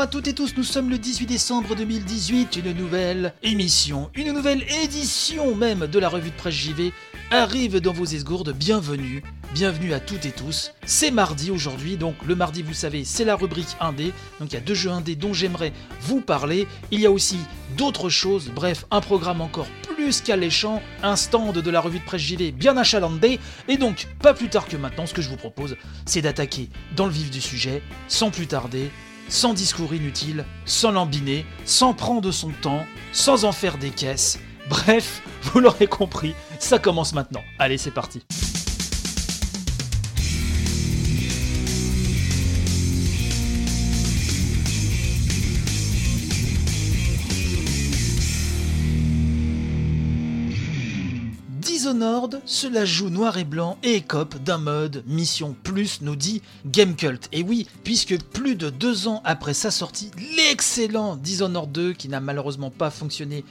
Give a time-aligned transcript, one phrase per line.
[0.00, 4.62] À toutes et tous, nous sommes le 18 décembre 2018, une nouvelle émission, une nouvelle
[4.84, 6.92] édition même de la revue de presse JV
[7.32, 10.70] arrive dans vos esgourdes, bienvenue, bienvenue à toutes et tous.
[10.86, 14.56] C'est mardi aujourd'hui, donc le mardi vous savez c'est la rubrique 1D, donc il y
[14.56, 15.72] a deux jeux 1D dont j'aimerais
[16.02, 17.38] vous parler, il y a aussi
[17.76, 22.22] d'autres choses, bref un programme encore plus qu'alléchant, un stand de la revue de presse
[22.22, 25.76] JV bien achalandé, et donc pas plus tard que maintenant ce que je vous propose
[26.06, 28.92] c'est d'attaquer dans le vif du sujet, sans plus tarder,
[29.28, 34.38] sans discours inutile, sans lambiner, sans prendre son temps, sans en faire des caisses.
[34.68, 37.42] Bref, vous l'aurez compris, ça commence maintenant.
[37.58, 38.22] Allez, c'est parti.
[51.98, 56.42] Dishonored se la joue noir et blanc et écope d'un mode Mission Plus, nous dit
[56.64, 57.28] Gamecult.
[57.32, 62.20] Et oui, puisque plus de deux ans après sa sortie, l'excellent Dishonored 2, qui n'a
[62.20, 63.44] malheureusement pas fonctionné,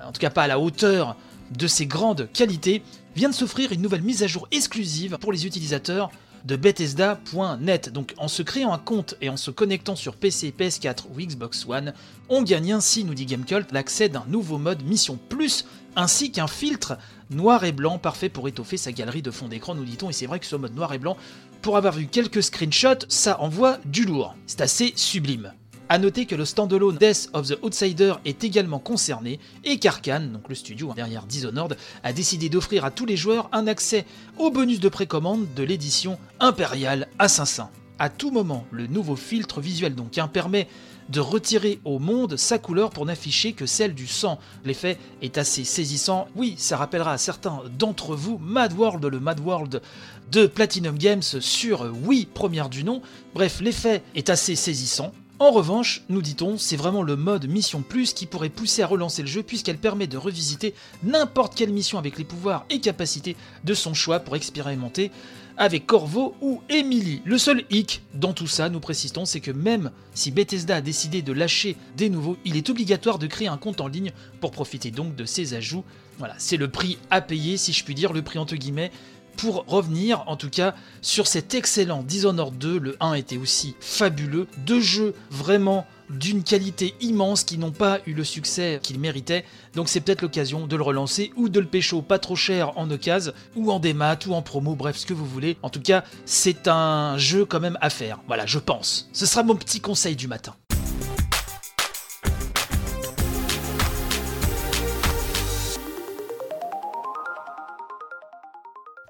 [0.00, 1.16] en tout cas pas à la hauteur
[1.50, 2.84] de ses grandes qualités,
[3.16, 6.12] vient de s'offrir une nouvelle mise à jour exclusive pour les utilisateurs
[6.44, 7.92] de Bethesda.net.
[7.92, 11.66] Donc en se créant un compte et en se connectant sur PC, PS4 ou Xbox
[11.68, 11.92] One,
[12.28, 15.64] on gagne ainsi, nous dit Gamecult, l'accès d'un nouveau mode Mission Plus
[15.96, 16.96] ainsi qu'un filtre
[17.30, 20.10] noir et blanc parfait pour étoffer sa galerie de fond d'écran, nous dit-on.
[20.10, 21.16] Et c'est vrai que ce mode noir et blanc,
[21.62, 24.34] pour avoir vu quelques screenshots, ça envoie du lourd.
[24.46, 25.52] C'est assez sublime.
[25.90, 30.48] A noter que le standalone Death of the Outsider est également concerné et qu'Arkane, donc
[30.50, 34.04] le studio derrière Dishonored, a décidé d'offrir à tous les joueurs un accès
[34.36, 37.70] au bonus de précommande de l'édition impériale Assassin.
[38.00, 40.68] À tout moment, le nouveau filtre visuel donc hein, permet
[41.08, 44.38] de retirer au monde sa couleur pour n'afficher que celle du sang.
[44.64, 46.28] L'effet est assez saisissant.
[46.36, 49.82] Oui, ça rappellera à certains d'entre vous Mad World, le Mad World
[50.30, 53.02] de Platinum Games sur Wii, première du nom.
[53.34, 55.12] Bref, l'effet est assez saisissant.
[55.40, 59.22] En revanche, nous dit-on, c'est vraiment le mode Mission Plus qui pourrait pousser à relancer
[59.22, 63.72] le jeu puisqu'elle permet de revisiter n'importe quelle mission avec les pouvoirs et capacités de
[63.72, 65.12] son choix pour expérimenter
[65.56, 67.22] avec Corvo ou Emily.
[67.24, 71.22] Le seul hic dans tout ça, nous précisons, c'est que même si Bethesda a décidé
[71.22, 74.10] de lâcher des nouveaux, il est obligatoire de créer un compte en ligne
[74.40, 75.84] pour profiter donc de ces ajouts.
[76.18, 78.90] Voilà, c'est le prix à payer, si je puis dire, le prix entre guillemets,
[79.38, 82.78] pour revenir en tout cas sur cet excellent Dishonored 2.
[82.78, 84.46] Le 1 était aussi fabuleux.
[84.66, 89.44] Deux jeux vraiment d'une qualité immense qui n'ont pas eu le succès qu'ils méritaient.
[89.74, 92.90] Donc c'est peut-être l'occasion de le relancer ou de le pécho pas trop cher en
[92.90, 95.56] occasion ou en démat ou en promo, bref ce que vous voulez.
[95.62, 98.18] En tout cas, c'est un jeu quand même à faire.
[98.26, 99.08] Voilà, je pense.
[99.12, 100.54] Ce sera mon petit conseil du matin.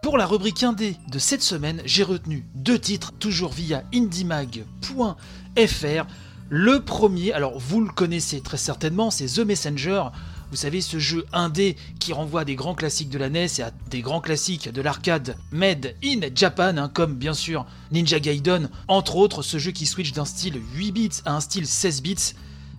[0.09, 6.07] Pour la rubrique 1D de cette semaine, j'ai retenu deux titres, toujours via indiemag.fr.
[6.49, 10.05] Le premier, alors vous le connaissez très certainement, c'est The Messenger.
[10.51, 13.63] Vous savez, ce jeu indé qui renvoie à des grands classiques de la NES et
[13.63, 18.71] à des grands classiques de l'arcade made in Japan, hein, comme bien sûr Ninja Gaiden,
[18.89, 22.33] entre autres, ce jeu qui switch d'un style 8 bits à un style 16 bits.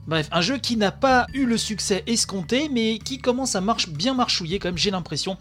[0.08, 4.16] Bref, un jeu qui n'a pas eu le succès escompté, mais qui commence à bien
[4.16, 5.38] marchouiller, quand même, j'ai l'impression.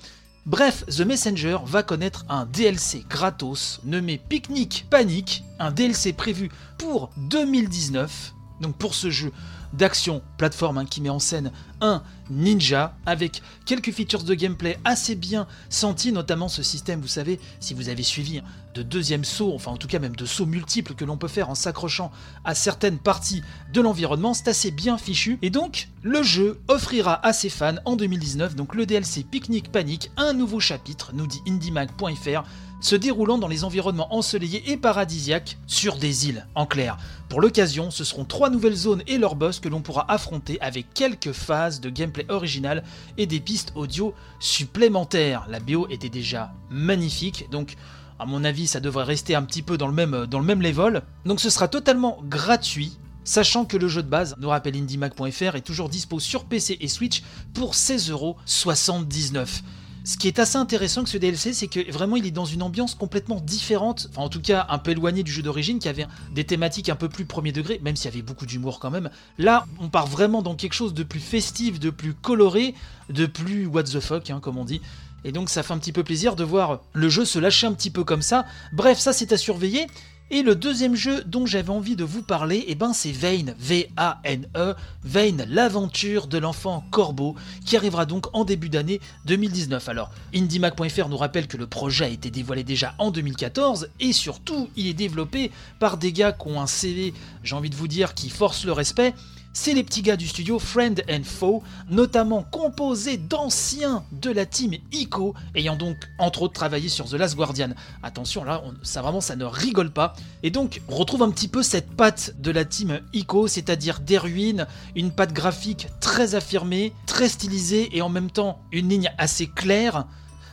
[0.48, 7.10] Bref, The Messenger va connaître un DLC gratos nommé Picnic Panic, un DLC prévu pour
[7.18, 8.32] 2019.
[8.62, 9.30] Donc pour ce jeu
[9.74, 15.14] d'action plateforme hein, qui met en scène un ninja avec quelques features de gameplay assez
[15.14, 18.42] bien sentis, notamment ce système, vous savez, si vous avez suivi,
[18.74, 21.50] de deuxième saut, enfin en tout cas même de sauts multiples que l'on peut faire
[21.50, 22.12] en s'accrochant
[22.44, 25.38] à certaines parties de l'environnement, c'est assez bien fichu.
[25.42, 30.10] Et donc, le jeu offrira à ses fans en 2019, donc le DLC Picnic Panic,
[30.16, 32.44] un nouveau chapitre, nous dit indiemag.fr,
[32.80, 36.96] se déroulant dans les environnements ensoleillés et paradisiaques sur des îles, en clair.
[37.28, 40.94] Pour l'occasion, ce seront trois nouvelles zones et leurs boss que l'on pourra affronter avec
[40.94, 42.82] quelques phases de gameplay original
[43.16, 45.46] et des pistes audio supplémentaires.
[45.48, 47.76] La BO était déjà magnifique, donc
[48.18, 50.62] à mon avis ça devrait rester un petit peu dans le même, dans le même
[50.62, 51.02] level.
[51.24, 55.66] Donc ce sera totalement gratuit, sachant que le jeu de base, nous rappelle indiemag.fr, est
[55.66, 57.22] toujours dispo sur PC et Switch
[57.54, 59.62] pour 16,79€.
[60.08, 62.62] Ce qui est assez intéressant que ce DLC, c'est que vraiment il est dans une
[62.62, 66.44] ambiance complètement différente, en tout cas un peu éloignée du jeu d'origine, qui avait des
[66.44, 69.10] thématiques un peu plus premier degré, même s'il y avait beaucoup d'humour quand même.
[69.36, 72.74] Là, on part vraiment dans quelque chose de plus festif, de plus coloré,
[73.10, 74.80] de plus what the fuck, hein, comme on dit.
[75.24, 77.74] Et donc ça fait un petit peu plaisir de voir le jeu se lâcher un
[77.74, 78.46] petit peu comme ça.
[78.72, 79.88] Bref, ça c'est à surveiller.
[80.30, 84.74] Et le deuxième jeu dont j'avais envie de vous parler, eh ben c'est Vane, V-A-N-E,
[85.02, 87.34] Vane, l'aventure de l'enfant corbeau,
[87.64, 89.88] qui arrivera donc en début d'année 2019.
[89.88, 94.68] Alors, IndieMac.fr nous rappelle que le projet a été dévoilé déjà en 2014, et surtout,
[94.76, 98.12] il est développé par des gars qui ont un CV, j'ai envie de vous dire,
[98.12, 99.14] qui force le respect,
[99.60, 104.74] c'est les petits gars du studio Friend and Foe, notamment composés d'anciens de la team
[104.92, 107.70] ICO, ayant donc entre autres travaillé sur The Last Guardian.
[108.04, 110.14] Attention, là, ça vraiment, ça ne rigole pas.
[110.44, 114.16] Et donc, on retrouve un petit peu cette patte de la team ICO, c'est-à-dire des
[114.16, 119.48] ruines, une patte graphique très affirmée, très stylisée et en même temps une ligne assez
[119.48, 120.06] claire.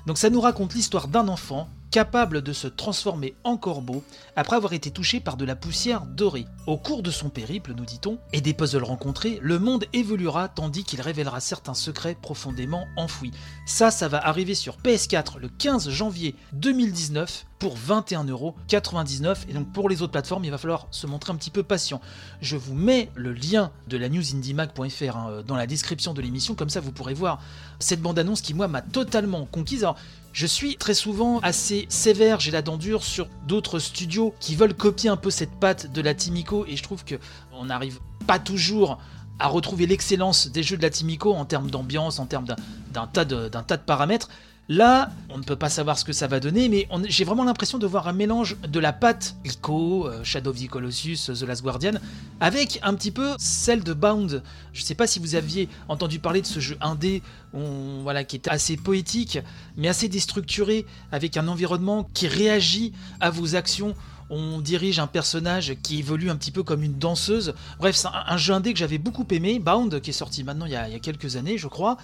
[0.07, 4.03] Donc ça nous raconte l'histoire d'un enfant capable de se transformer en corbeau
[4.35, 6.45] après avoir été touché par de la poussière dorée.
[6.67, 10.83] Au cours de son périple, nous dit-on, et des puzzles rencontrés, le monde évoluera tandis
[10.83, 13.31] qu'il révélera certains secrets profondément enfouis.
[13.65, 19.87] Ça, ça va arriver sur PS4 le 15 janvier 2019 pour 21,99€ et donc pour
[19.87, 22.01] les autres plateformes, il va falloir se montrer un petit peu patient.
[22.41, 26.69] Je vous mets le lien de la newsindiemac.fr hein, dans la description de l'émission, comme
[26.69, 27.41] ça vous pourrez voir
[27.79, 29.87] cette bande-annonce qui moi m'a totalement conquise.
[30.35, 34.73] Je suis très souvent assez sévère, j'ai la dent dure sur d'autres studios qui veulent
[34.73, 37.15] copier un peu cette patte de la Timico et je trouve que
[37.53, 38.99] on n'arrive pas toujours
[39.39, 43.23] à retrouver l'excellence des jeux de la Timico en termes d'ambiance, en termes d'un- tas
[43.23, 43.49] de
[43.85, 44.27] paramètres.
[44.67, 47.77] Là, on ne peut pas savoir ce que ça va donner, mais j'ai vraiment l'impression
[47.77, 51.61] de voir un mélange de la patte Ico, euh, Shadow of the Colossus, The Last
[51.61, 51.93] Guardian,
[52.39, 54.41] avec un petit peu celle de Bound.
[54.73, 57.21] Je sais pas si vous aviez entendu parler de ce jeu indé,
[57.53, 59.37] voilà, qui est assez poétique,
[59.77, 63.93] mais assez déstructuré, avec un environnement qui réagit à vos actions.
[64.31, 67.53] On dirige un personnage qui évolue un petit peu comme une danseuse.
[67.77, 70.71] Bref, c'est un, jeu indé que j'avais beaucoup aimé, Bound, qui est sorti maintenant il
[70.71, 71.97] y a quelques années, je crois.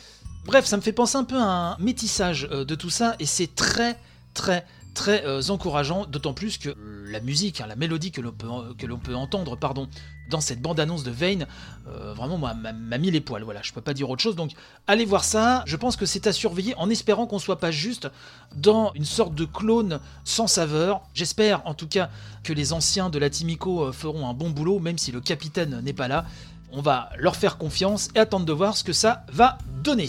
[0.45, 3.25] Bref, ça me fait penser un peu à un métissage euh, de tout ça, et
[3.27, 3.97] c'est très,
[4.33, 4.65] très,
[4.95, 9.55] très euh, encourageant, d'autant plus que la musique, hein, la mélodie que l'on peut, entendre
[9.55, 9.87] pardon,
[10.31, 11.45] dans cette bande-annonce de Vane,
[11.87, 14.53] euh, vraiment moi, m'a mis les poils, voilà, je peux pas dire autre chose, donc
[14.87, 18.09] allez voir ça, je pense que c'est à surveiller en espérant qu'on soit pas juste
[18.55, 21.01] dans une sorte de clone sans saveur.
[21.13, 22.09] J'espère en tout cas
[22.43, 25.93] que les anciens de la Timico feront un bon boulot, même si le capitaine n'est
[25.93, 26.25] pas là.
[26.73, 30.07] On va leur faire confiance et attendre de voir ce que ça va donner.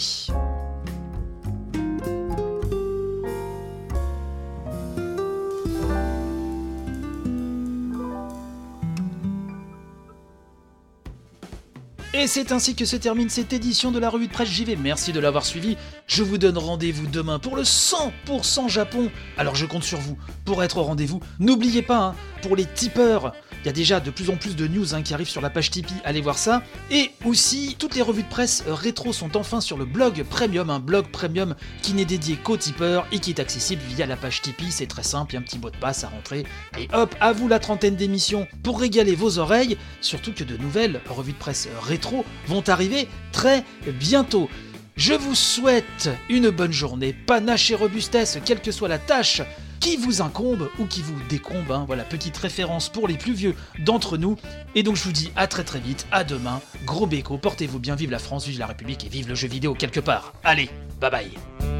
[12.15, 14.77] Et c'est ainsi que se termine cette édition de la revue de presse JV.
[14.77, 15.75] Merci de l'avoir suivi.
[16.07, 19.11] Je vous donne rendez-vous demain pour le 100% Japon.
[19.35, 21.19] Alors je compte sur vous pour être au rendez-vous.
[21.39, 23.33] N'oubliez pas, hein, pour les tipeurs,
[23.63, 25.49] il y a déjà de plus en plus de news hein, qui arrivent sur la
[25.49, 26.63] page Tipeee, allez voir ça.
[26.91, 30.69] Et aussi, toutes les revues de presse euh, rétro sont enfin sur le blog Premium,
[30.69, 34.41] un blog Premium qui n'est dédié qu'aux tipeurs et qui est accessible via la page
[34.41, 34.69] Tipeee.
[34.69, 36.45] C'est très simple, il y a un petit mot de passe à rentrer.
[36.77, 39.77] Et hop, à vous la trentaine d'émissions pour régaler vos oreilles.
[40.01, 44.49] Surtout que de nouvelles revues de presse euh, rétro vont arriver très bientôt.
[44.95, 49.41] Je vous souhaite une bonne journée, panache et robustesse, quelle que soit la tâche
[49.83, 51.69] qui vous incombe ou qui vous décombe.
[51.69, 51.83] hein.
[51.85, 54.37] Voilà, petite référence pour les plus vieux d'entre nous.
[54.75, 56.61] Et donc je vous dis à très très vite, à demain.
[56.85, 59.73] Gros béco, portez-vous bien, vive la France, vive la République et vive le jeu vidéo
[59.73, 60.33] quelque part.
[60.45, 60.69] Allez,
[61.01, 61.72] bye bye.